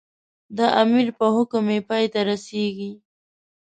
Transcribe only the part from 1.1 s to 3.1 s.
په حکم یې پای ته رسېږي.